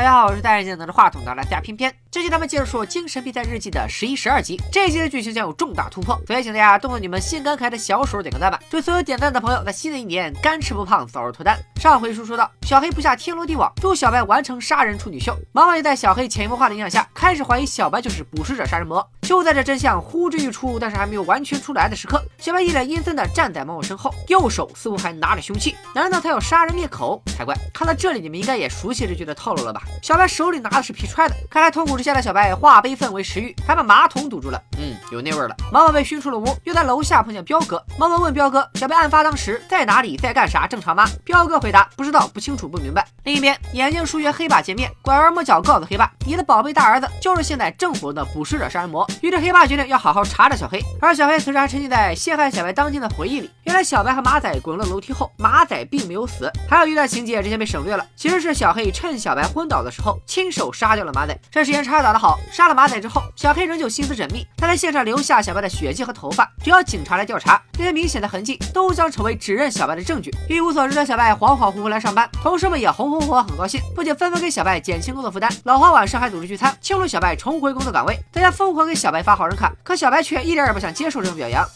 [0.00, 1.94] 大家好，我是戴眼镜拿着话筒的蓝家偏偏。
[2.10, 8.58] 这期咱们接着说《精神病态日记》的十一、十二集，这一集的剧情将有重大突破，所以请大家动动你们性感可爱的小手点个赞吧！
[8.70, 11.54] 祝所有点赞的朋友在新的一年干吃不胖，早日脱单。
[11.76, 15.36] 上回书说到，小黑布下天罗地网，助小白完成杀人处女秀。
[15.52, 19.06] 毛毛也在小黑潜移默化的影响下，开始怀疑小白就是捕食者杀人魔。
[19.30, 22.60] 就在这真相呼之欲出，但是还没有完全出来的时刻，小白。
[22.60, 27.22] 一脸阴森的站在猫猫身后，右手似乎还拿着凶器，难道他要杀人灭口？
[27.26, 27.56] 才怪！
[27.72, 29.82] 看到这里，你们应该也熟悉这句的套路了吧？
[30.02, 30.26] 小白。
[30.26, 32.52] 手里拿的是皮揣的，看来痛苦之下的小白。
[32.56, 34.60] 化悲愤为食欲，还把马桶堵住了。
[34.78, 35.56] 嗯，有那味儿了。
[35.72, 37.82] 毛毛被熏出了屋，又在楼下碰见彪哥。
[37.98, 40.66] 毛毛问彪哥：“小白案发当时在哪里，在干啥？
[40.66, 50.80] 正常吗？”彪哥回答：“不知道，不清楚，不明白。”另一边，眼镜叔约黑爸见面，拐弯抹角告诉黑爸：“你的宝贝大儿子就是现在正火的捕食者杀人魔。”于是黑爸决定要好好查查小黑。
[51.00, 53.50] 而小黑此时还沉浸在陷害小白当天的回忆里。
[53.64, 56.50] 原来小白和马仔滚落楼梯后，马仔并没有死。
[56.68, 61.38] 还有一段情节之前被省略了，其实是小黑趁小白昏倒的时候，亲手杀掉了马仔。
[61.50, 70.30] 这时间差打得好，杀了马仔之后，小黑仍旧心思缜密，他在现场留下小白的血迹和头发，只要警察来调查，这些明显的痕迹都将成为指认小白的证据。
[70.48, 78.18] 一无所知的小白恍恍惚惚来上班，同事们也红红火火，很高兴，不仅纷纷给小白减轻工作负担，老黄晚上还组织聚餐，庆祝小白重回工作岗位。
[78.32, 81.66] 大家疯狂给小白发好人卡，可小白却一点也不想接受这种表扬。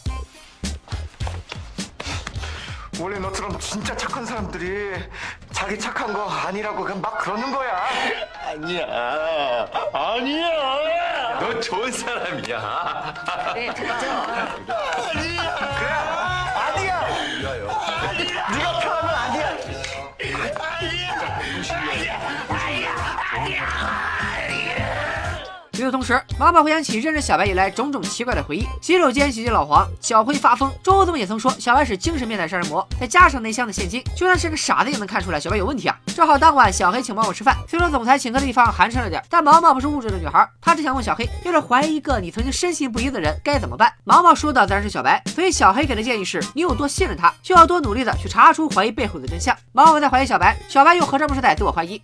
[11.45, 13.13] 넌 좋은 사람이야.
[13.53, 14.57] 네, 맞아.
[15.13, 15.41] 아니야.
[16.55, 17.01] 아니야.
[18.01, 18.49] 아니야.
[18.49, 19.49] 네가 편하면 아니야.
[20.57, 21.13] 아니야.
[21.69, 22.17] 아니야.
[22.49, 22.89] 아니야.
[23.31, 23.61] 아니야.
[24.41, 25.54] 아니야.
[25.75, 35.97] 与此同时，毛毛回想起认识小白以来种种奇怪的回忆，洗手间袭击老黄，小辉发疯，周总也曾说小白是精神变态杀人魔，再加上那箱子现金，就算是个傻子也能看出来小白有问题啊！
[36.15, 43.91] 正好当晚小黑请毛毛吃饭，虽说总裁请客的地方寒碜了点，但毛毛不是物质的女孩，她只想问小黑，要是怀疑一个你曾经深信不疑的人该怎么办？
[44.05, 49.55] 毛毛说的自然是小白，所以小黑给的建议是，你有多信任他，就要多努力的去查出怀疑背后的真相。
[49.73, 52.01] 毛毛在怀疑小白，小白又何尝不是在自我怀疑？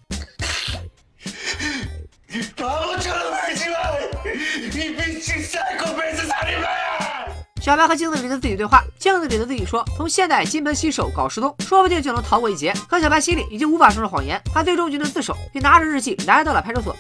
[7.62, 12.74] 小白和镜子里的自己对话，镜子里的自己说，从现代金盆洗手搞失踪，说不定就能逃过一劫。
[12.90, 16.96] 可小白心里已经无法说出谎言，他最终决定自首，并拿着日记来到了派出所。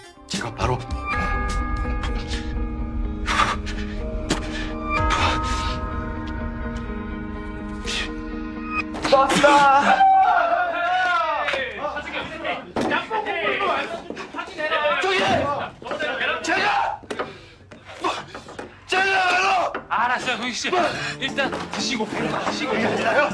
[20.61, 20.71] 알았어요, 형씨
[21.21, 22.07] 일단 드시고
[22.47, 22.73] 드시고.
[22.73, 23.31] 아니라요.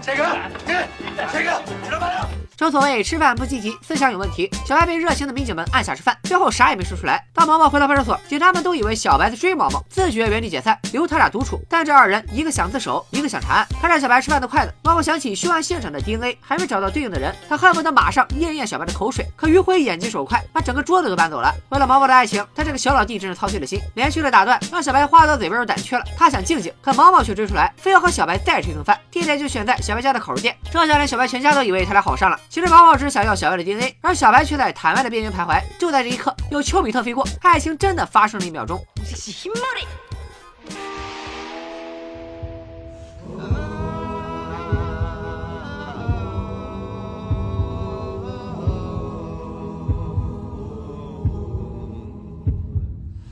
[0.00, 0.88] 제가 네,
[1.32, 2.28] 제가 들어봐요.
[2.56, 4.48] 正所谓吃饭不积极，思想有问题。
[4.64, 7.26] 小白被热情的民警们按下吃饭，最后啥也没说出来。
[7.39, 11.57] 当毛毛回到派出所，警察们都以为小白在追毛毛，自觉原地解散，留他俩独处。
[11.69, 13.65] 但这二人一个想自首，一个想查案。
[13.81, 19.25] 看着小白吃饭的筷子，毛毛想起凶案现场的 DNA 还没找到对应的人，他恨不得马上咽咽小白的口水。
[19.37, 21.55] 可余辉眼疾手快，把整个桌子都搬走了。
[21.69, 23.79] 为了毛毛的爱情，他这个小老弟真是操碎了心。
[23.95, 26.03] 连续的打断让小白话到嘴边又胆怯了。
[26.17, 28.99] 他想静静，可毛毛却追出来，非要和小白再吃一顿饭。
[29.09, 30.53] 地点就选在小白家的烤肉店。
[30.69, 32.37] 这下连小白全家都以为他俩好上了。
[32.49, 35.61] 其实毛毛只是想要小白的 DNA，而小白却在坦白的边缘徘徊。
[35.79, 38.79] 就在这一刻，有丘比特飞过，爱情真的发生了一秒钟。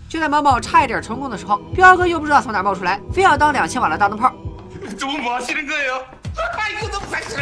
[0.09, 4.33] 就在毛毛差一点成功的时候，彪哥又不知道从哪冒出来，非要当两千瓦的大灯泡。
[4.97, 5.91] 中国新人哥赢，
[6.33, 7.41] 大哥怎么开车？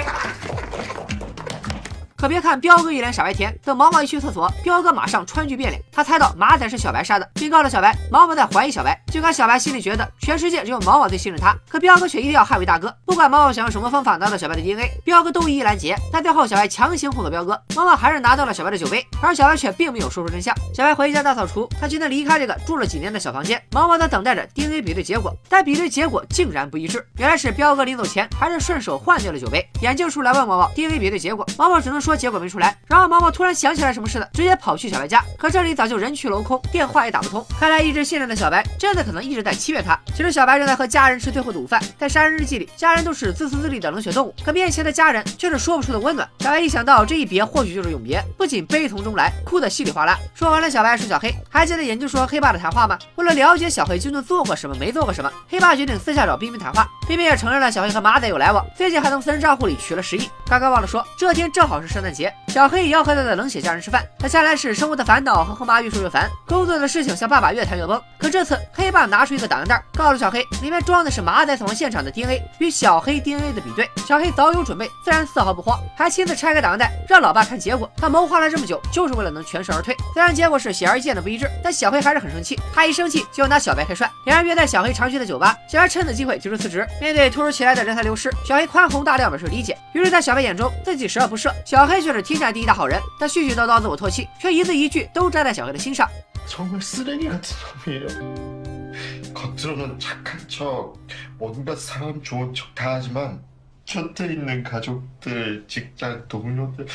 [2.25, 5.79] 可别看彪哥一脸傻白甜，等毛毛一去厕所，彪哥马上川剧变脸。
[5.91, 8.99] 他猜到马仔是小白杀的，并告诉小白毛毛在怀疑小白。
[9.11, 12.91] 尽管小白心里觉得全世界只有毛毛最信任他，可彪哥却一定要捍卫大哥。
[13.05, 15.95] 不管毛毛想用什么方法拿到小白的 DNA，彪哥都一一拦截。
[16.11, 20.51] 但最后小白强行哄走彪哥，毛毛还是拿到了小白的酒杯，而小白却并没有说出真相。
[20.73, 23.61] 小白回家大扫除，他决定离开这个住了几年的小房间。
[23.71, 27.05] 毛毛在等待着 DNA 比对结果，但比对结果竟然不一致。
[27.17, 29.63] 原来是彪哥临走前还是顺手换掉了酒杯。
[29.81, 32.77] 眼镜叔来问毛毛 DNA 比对结果，毛毛只能说结果没出来。
[32.87, 37.45] 然后毛毛突然想起来什么似的，直接跑去小白家，可这里早就人去楼空，电话也打不通。
[37.59, 39.99] 看来一直信任的小白，真的可能一直在欺骗他。
[40.15, 46.27] 其实小白正在和家人吃最后的午饭，在杀人日记里，家人都是自私自利的冷血动物，可面前的家人却是说不出的温暖。
[46.39, 50.17] 小白一想到这一别或许就是永别，不仅悲从中来，哭得稀里哗啦。
[50.33, 52.97] 说完了小白是小黑，还记得研究说黑爸的谈话吗？
[53.15, 56.87] 为了了解小黑究竟做过什么，没做过什么，黑爸决定私下找冰冰谈话。
[57.07, 60.29] 冰冰也承认了小黑和马仔有来往，最近还从私人账户里取了十亿。
[60.47, 62.04] 刚刚忘了说，这天正好是圣诞。
[62.05, 64.03] 诞节，小黑也要和他的冷血家人吃饭。
[64.19, 68.01] 他下来时，生活的烦恼和后妈越说越烦，工作的事情向爸爸越谈越崩。
[68.19, 73.89] 可这次，黑爸拿出一个档案袋，告诉小黑，里面装的是马仔死亡现场的 DNA 与小黑 DNA 的比对。
[74.07, 77.91] 小黑早有准备，自然丝毫不慌，还亲自拆开档案袋，让老爸看结果。
[77.97, 79.95] 他谋划了这么久，就是为了能全身而退。
[80.13, 82.59] 虽然结果是显而易见的不一致，但小黑还是很生气。
[82.73, 84.09] 他一生气就要拿小白开涮。
[84.25, 86.85] 两人约在小黑常去的酒吧，小白趁此机会提出辞职。
[87.01, 89.77] 面对突如其来的人才流失，小黑宽宏大量表示理解。
[89.93, 93.00] 于是，在小白眼中，自己十恶不赦，小黑却是天下第一大好人。
[93.18, 96.08] 他絮絮叨叨自我唾弃，却一字一句都扎在小黑的心上。
[96.46, 97.56] 정말 쓰레기 같은
[97.86, 98.94] 놈이에요.
[99.32, 100.94] 겉으로는 착한 척,
[101.38, 103.42] 온갖 사람 좋은 척 다 하지만
[103.86, 106.86] 곁에 있는 가족들, 직장 동료들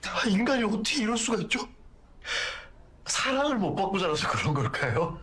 [0.00, 1.66] 다 인간이 어떻게 이럴 수가 있죠?
[3.06, 5.18] 사랑을 못 받고 자라서 그런 걸까요?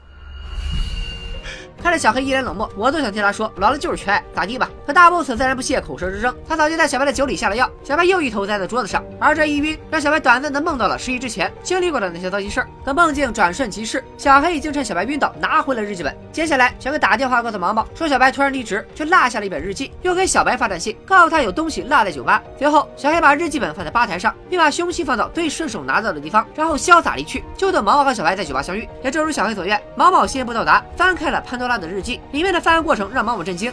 [1.87, 4.69] 看着小黑一脸冷漠，我都想替他说，老了就是缺爱，咋地吧？
[4.85, 12.69] 可大 boss 自然不屑口舌之争，他早就在小白的酒里下了药，小白又一头栽在桌子上，而这一晕，让小白短暂的梦到了失忆之前经历过的那些糟心事儿。
[12.85, 16.12] 可梦境转瞬即逝，小黑已经趁小白晕倒拿回了日记本。
[16.33, 22.43] 接下来，小黑打电话告诉毛毛，说小白突然离职，却落下了一本日记，又给小白发短信，告诉他有东西落在酒吧。
[22.59, 28.88] 随后，小黑把日记本放在吧台上，并把凶器放到最顺手拿到的地方，然后潇洒离去，就等毛毛和小白在酒吧相遇。
[29.05, 33.73] 也正如小黑所愿，毛毛先一步到达，翻开了潘多拉的日记，里面的犯案过程让毛毛震惊。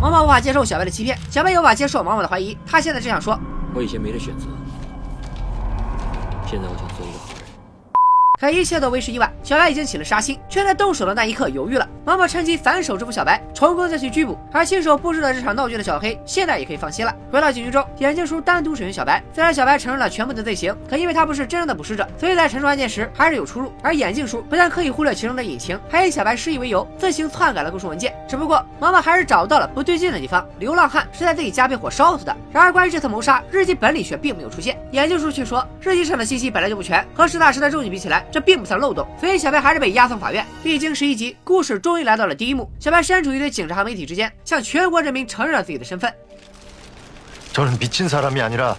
[0.00, 2.56] 毛毛无法接受小白的欺骗，小白也无法接受毛毛的怀疑。
[2.66, 3.38] 他现在只想说，
[3.74, 4.46] 我以前没得选择，
[6.46, 7.41] 现在我想做一个好人。
[8.42, 11.88] 可一切都为时已晚，小白已经起了杀心，却在动手的那一刻犹豫了。
[12.04, 14.36] 毛毛趁机反手制服小白，成功将其拘捕。
[14.50, 17.14] 而亲手布置了这场闹剧的小黑，现在也可以放心了。
[17.30, 19.22] 回到警局中，眼镜叔单独审讯小白。
[19.32, 23.72] 虽然小白承认了全部的罪行，可因为他不是真正的捕食者，所以在陈述案件时还是有出入。
[23.80, 28.12] 而眼镜叔不但刻意忽略其中的隐情，还以小白失忆为由，自行篡改了供述文件。
[28.28, 32.36] 只不过毛毛还是找到了不对劲的地方，流浪汉是在自己家被火烧死的。
[32.50, 34.76] 然而关于这次谋杀，日记本里却并没有出现。
[34.90, 39.07] 眼镜叔却说，日记上的信息本来就不全，和实打实的证据比起来，这并不算漏洞。
[39.19, 40.45] 所以小白还是被押送法院。
[40.63, 42.71] 历经十一集，故事终于来到了第一幕。
[42.79, 46.13] 小白身处一堆警察和媒体之间，向全国人民承认了自己的身份。
[47.53, 48.77] 저는 미친 사람이 아니라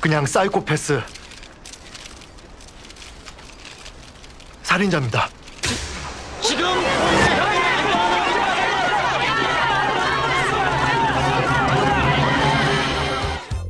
[0.00, 1.00] 그냥 사이코패스
[4.62, 5.30] 살인자입니다.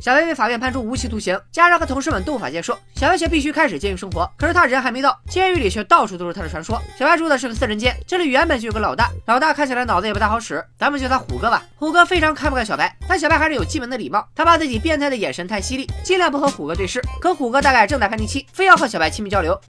[0.10, 4.28] 小白被法院判处无期徒刑，家人和同事们都无法接受，小白却必须开始监狱生活。
[4.40, 6.82] 可是他人还没到，监狱里却到处都是他的传说。
[6.98, 11.64] 小白住的是个四人间，这里原本就有个老大，老大看起来脑子也不太好使，咱们叫他虎哥吧。
[11.76, 17.00] 虎哥非常看不惯小白，但小白还是有基本的礼貌，他怕自己变态的眼神太犀利，尽量不和虎哥对视。
[17.22, 19.62] 可虎哥大概正在叛逆期，非要和小白亲密交流。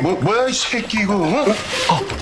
[0.00, 1.44] 뭐, 뭐, 뭐야 이 새끼 이거 어?
[1.90, 2.17] 어.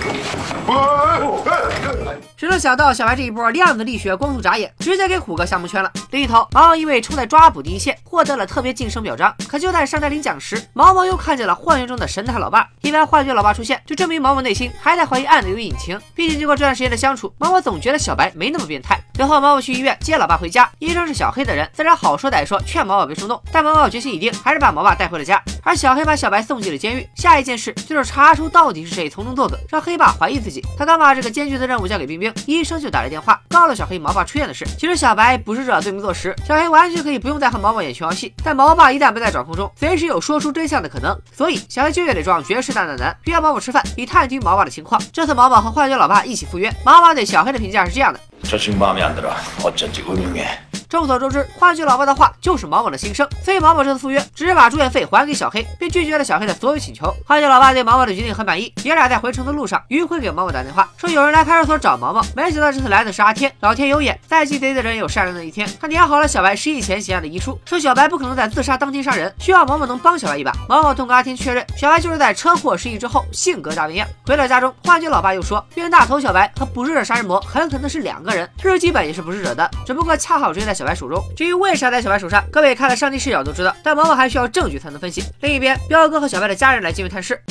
[2.35, 5.91] 谁能想到小白这一波量子力学光速眨眼，直接给虎哥吓蒙圈了。
[6.11, 9.33] 另一头，毛毛因为冲在抓捕第一线，获得了特别晋升表彰。
[9.47, 12.67] 可就在上台领奖时，毛毛又看见了幻觉中的神探老爸。
[12.81, 15.99] 一为幻觉老爸出现，就证明毛毛内心还在怀疑案子有隐情。
[16.13, 18.99] 毕竟经过这段时间的相处，毛毛总觉得小白没那么变态。
[19.15, 23.41] 随后，毛毛去医院接老爸回家，医生是小黑的人，自然好说歹说劝毛毛别冲动。
[23.51, 25.41] 但毛毛决心已定，还是把毛爸带回了家。
[25.63, 27.09] 而小黑把小白送进了监狱。
[27.15, 29.96] 下一件事就是查出到底是谁从中作梗，让黑。
[29.97, 30.63] 爸怀疑自己。
[30.77, 34.65] 他刚把这个艰巨的任务交给冰冰，医生就打来电话告诉小黑毛爸出院的事。
[34.77, 38.33] 其实小白不是找罪名坐实，小黑完全可以不用再和毛毛演琼瑶戏。
[38.43, 45.01] 但毛爸一旦不在掌控中，随时有说出真相的可能，所以小黑就也得装绝世大暖男，约毛毛吃饭，以探听毛爸的情况。
[45.11, 48.19] 这次毛毛和幻觉老爸一起赴约，毛毛对小黑的评价是这样的。
[48.42, 49.30] 자식 마음에 안 들어.
[49.62, 50.46] 어쩐지 음흉해.
[50.88, 57.10] 众所周知，幻觉老爸的话就是毛毛的心声，所以毛毛这次赴约只是把住院费还给小黑，并拒绝了小黑的所有请求。
[57.26, 63.50] 幻觉老爸对毛毛的决定很满意，爷俩在回城的路上，于辉给毛毛打电话说有人来派出所找毛毛，没想到这次来的是阿天。
[63.60, 65.66] 老天有眼，再鸡贼的人也有善良的一天。
[65.80, 70.52] 他拟好了小白失忆前写下的遗书，说小白不可能在自杀当天杀人，需要毛毛能帮小白一把。
[70.68, 74.06] 毛毛通过阿天确认，小白就是在车祸失忆之后性格大变样。
[74.26, 81.23] 回到家中，幻觉老爸又说，冤大头小白和捕食者杀人魔很可能是两个 人，日记本也是不是惹的，只不过恰好追在小白手中。
[81.35, 85.23] 至于为啥在小白手上，各位看了上帝视角都知道，但往往还需要证据才能分析。
[85.41, 87.41] 另一边，彪哥和小白的家人来监狱探视，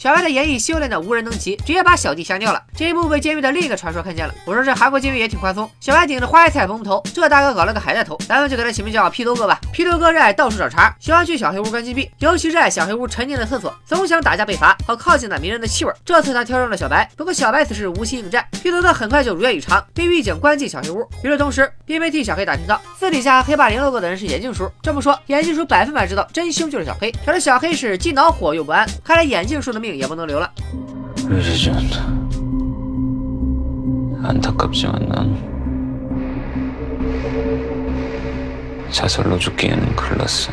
[0.00, 2.62] 小白的演绎修炼的无人能及，直接把小弟吓尿了。
[2.74, 4.34] 这一幕被监狱的另一个传说看见了。
[4.46, 5.70] 我说这韩国监狱也挺宽松。
[5.78, 9.60] 小白顶着花椰菜蓬头，这大哥搞了个海带头，咱们就给他起名叫披头哥吧。
[9.74, 15.92] 披头哥热爱到处找茬，喜欢去小黑屋关禁闭，尤其热爱小黑屋陈年的厕所，总想打架被罚，好靠近那迷人的气味。
[16.02, 21.06] 这次他挑中了小白，不过小白此时无心应战，披头哥很快就如愿以偿，被狱警关进小黑屋。
[21.22, 24.66] 与此同时，并没替小黑打听到私底下黑爸联络过的人是眼镜叔。
[24.80, 27.12] 这么说，眼镜叔百分百知道真凶就是小黑。
[27.26, 30.46] 可是小黑是既恼火又不安，看来眼镜叔的命 예, 빨리 야번호를 열어.
[31.28, 31.74] 의리준
[34.22, 35.50] 안타깝지만 난
[38.90, 40.52] 자살로 죽기에는 글렀어.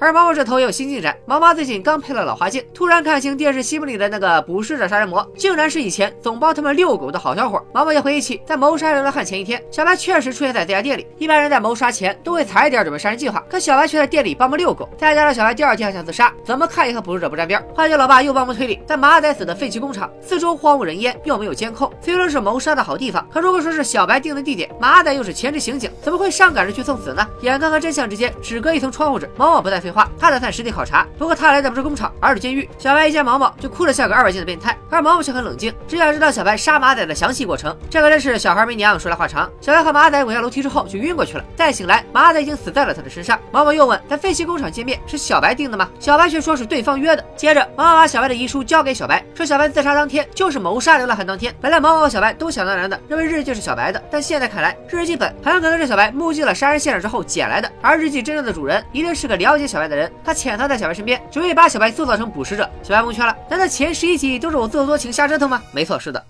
[0.00, 1.14] 而毛毛这头也有新进展。
[1.26, 7.62] 毛毛最近刚配了老花镜，突然看清电视新闻里的那个捕食者杀人魔，竟然是以前总帮他们遛狗的好小伙。
[7.74, 11.06] 毛毛也回忆起，在谋杀流浪汉前一天，小白确实出现在这家店里。
[11.18, 14.88] 一般人在谋杀前都会踩点准备杀人计划，可小白却在店里帮忙遛狗。
[14.96, 17.62] 再加上小白第二天还想自杀，怎么看也和捕食者不沾边。
[17.74, 27.26] 花姐老爸又帮忙推理，在马仔死的废弃工厂四周荒无人烟，又没有监控，虽说是谋杀的好地方，可如果说是小白定的地点，马仔又是前置刑警，怎么会上赶着去送死呢？
[27.42, 31.04] 眼看和真相之间只隔一层窗户纸，毛毛不再废话，他打算实地考察。
[31.18, 32.68] 不过他来的不是工厂，而是监狱。
[32.78, 37.76] 小白一见毛毛就哭得像个二百斤的变态，而毛毛却很冷静，只想知道小白杀马仔的详细过程。
[37.90, 39.50] 这可真是小孩没娘，说来话长。
[39.60, 43.36] 小白和马仔滚下楼梯之后就晕过去了，再醒来，马仔已经死在了他的身上。
[43.50, 45.90] 毛毛又问，在废弃工厂见面是小白定的吗？
[45.98, 47.24] 小白却说是对方约的。
[47.34, 51.52] 接着，毛毛把小白的遗书交给小白，说小白自杀当天就是谋杀流浪汉当天。
[51.60, 61.20] 本来毛毛和小白都想当然的认为日记是小白的，但现在看来，日记本很可能是小白目击了杀人现场之后捡来的，而日记真正的主人一定是个了解小白的人，他潜藏在小白身边。
[61.30, 63.34] 准备把小白塑造成捕食者，小白蒙圈了。
[63.48, 65.62] 难道前十一集都是我自作多情瞎折腾吗？
[65.72, 66.22] 没错，是的。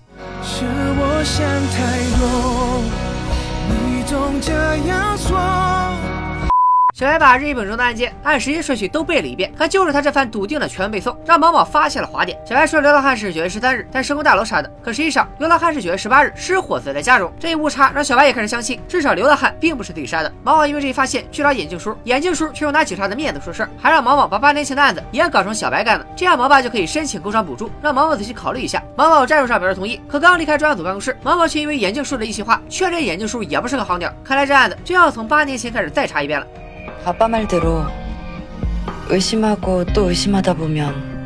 [0.43, 2.81] 是我想太多，
[3.69, 4.51] 你总这
[4.87, 5.80] 样说。
[7.01, 12.37] 小白把日记本中的案件按时间顺序都背了一遍，可就是他这番笃定的全文背诵，让毛毛发现了滑点。
[12.45, 17.33] 小白说流浪汉是九月十三日在施工大楼杀的，可实际上流浪汉是九月十八日失火死在家中。
[17.39, 20.31] 这一误差让小白也开始相信，至少流浪汉并不是自己杀的。
[20.43, 28.79] 毛毛因为这一发现去找眼镜叔，眼镜叔却又拿警察的面子说事儿，还让毛毛把八年前的案子也搞成小白干的，这样毛爸就可以申请工伤补助，让毛毛仔细考虑一下。
[28.95, 34.13] 毛毛战术上表示同意，可刚离开专案组办公室，毛毛却因为眼镜叔的一席话，确认眼镜叔也不是个好鸟。
[34.23, 36.45] 看来这案子真要从八年前开始再查一遍了。
[37.04, 37.86] 아빠 말대로
[39.08, 41.16] 의심하고 또 의심하다 보면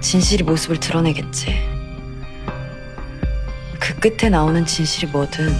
[0.00, 1.54] 진실이 모습을 드러내겠지.
[3.78, 5.54] 그 끝에 나오는 진실이 뭐든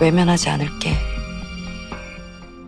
[0.00, 0.96] 외면하지 않을게.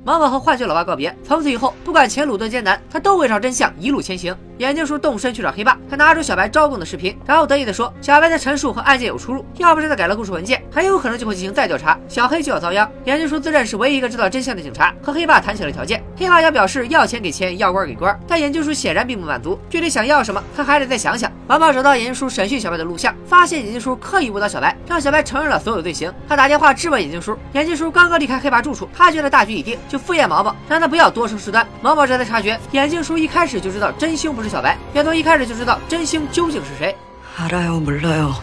[0.04, 4.37] 毛毛和坏血老爸告别，从此以后，不管前路多艰难，他都会朝真相一路前行。
[4.57, 16.03] 眼镜叔动身去找黑爸，他拿出小白招供的视频，然后得意地说：“小白的陈述和案件有出入，要不是他改了故事文件，很有可能就会进行再调查，小黑就要遭殃。”眼镜叔自认是唯一一个知道真相的警察，和黑爸谈起了条件。
[16.15, 21.31] 黑爸要表示要钱给钱，要官给官，但眼镜叔显然并不满足，具体想要什么，他还得再想想。
[21.47, 26.11] 毛毛找到眼镜叔审讯小白的录像，发现眼镜叔刻意误导小白，让小白承认了所有罪行。
[26.27, 31.65] 他打电话质问眼镜叔，眼镜叔刚刚离开黑爸住处，他觉得大局已定，就敷衍毛毛，让他不要多生事端。
[31.81, 36.94] 毛毛这才察觉，眼镜叔一开始就知道真凶不是小白，也从一开始就知道真凶究竟是谁。
[37.37, 38.34] 알아요, 몰라요.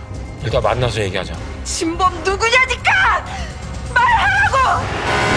[0.44, 1.34] 일단 만나서 얘기하자.
[1.64, 3.24] 진범 누구냐니까!
[3.94, 5.33] 말하라고!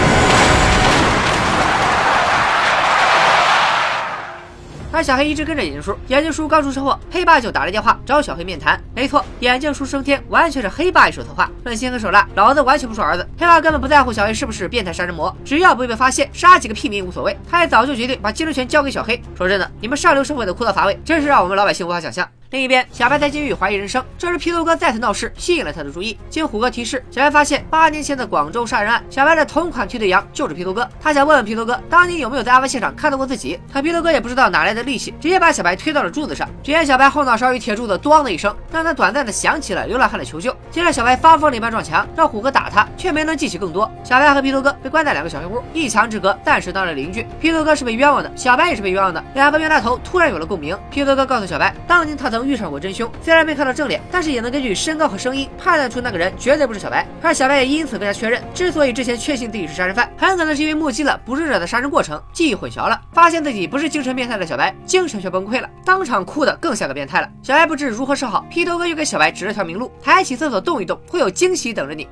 [4.97, 8.81] 而小黑一直跟着眼镜叔，眼镜叔刚出车祸，黑爸就打来电话找小黑面谈。
[8.95, 13.23] 没错，眼镜叔升天完全是黑爸一手策划，论心狠手辣，老子完全不是儿子。
[13.37, 17.37] 黑爸根本不在乎小黑是不是变态杀人魔，只要不会被发现，杀几个屁民无所谓。
[17.47, 19.21] 他也早就决定把继承权交给小黑。
[19.37, 22.27] 说真的，你们上流社会的枯燥乏味，真是让我们老百姓无法想象。
[22.49, 26.17] 另一边，小白在监狱怀疑人生，这时皮头哥再次闹事，吸引了他的注意。
[26.29, 30.87] 经虎哥提示，小白发现八年前的广州杀人案，小白的同款替罪羊就是皮头哥。
[31.01, 33.59] 他想问问皮头哥，当年有没有在案发现场看到过自己？
[33.73, 36.47] 可皮头哥也不知道哪来的力气，直接把小白推到了柱子上。
[36.63, 40.55] 只见小白后脑勺与铁柱子“咣”的一声，让他短暂的想起了流浪汉的求救。
[40.71, 43.91] 接着，小白发疯了一般撞墙，让虎哥打他，却没能记起更多。
[44.05, 47.27] 小白和皮头哥被关在两个小黑屋，一墙之隔，暂时当了邻居。
[47.41, 50.77] 皮头哥是被冤枉的，小白也是被冤枉的，两个冤大头突然有了共鸣。
[50.89, 52.36] 皮头哥告诉小白，当年他曾。
[52.36, 57.06] 曾遇上过真凶，虽然没看到正脸，但是也能根据身高和声音判断出那个人绝对不是小白。
[57.20, 67.28] 而小白也因此更加确认，之所以之前确信自己是杀人犯，很可能是因为目击了捕食者的杀人过程，记忆混淆了，发现自己不是精神变态的小白，精神却崩溃了，当场哭得更像个变态了。
[67.42, 72.08] 小白不知如何是好，劈头哥又给小白指了条明路：抬起厕所动一动，会有惊喜等着你。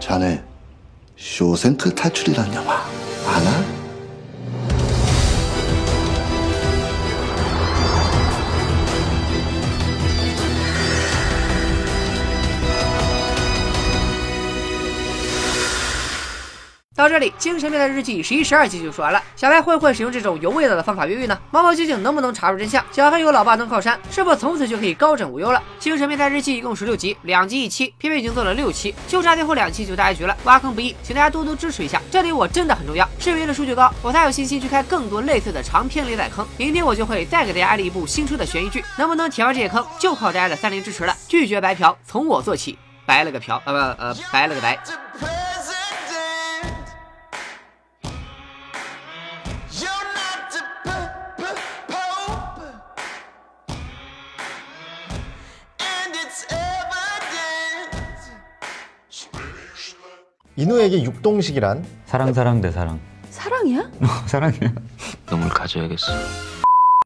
[0.00, 0.38] 자네
[1.16, 2.80] 쇼생크 탈출이란 영화
[3.26, 3.73] 아나?《
[17.05, 19.21] 到这里，《精神变态日记》十一、十二集就说完了。
[19.35, 21.37] 小白会不会使用这种有味道的方法越狱呢？
[21.51, 22.83] 毛毛究竟能不能查出真相？
[22.91, 25.59] 小黑有老爸当靠山，是否从此就可以高枕无忧了？
[25.77, 33.07] 《精神变态日记》一共十六集，两集一期，偏偏已经做了六期，就差最后两期就大结局了，挖坑不易，请大家多多支持一下，这里我真的很重要。
[33.19, 36.43] 视频的数据高，我才有信心去开更多类似的长篇连载坑。
[36.57, 41.15] 明天我就会再给大家安利一部新出的悬疑剧，能不能填完这些坑，就靠大家的三连支持了。
[41.27, 45.44] 拒绝白嫖，从我做起，白了个嫖，呃不呃白了个白。
[60.57, 63.91] 인우에게 육동식이란 사랑 사랑 대 사랑 사랑이야?
[64.27, 64.73] 사랑이야
[65.29, 66.05] 놈을 가져야겠어.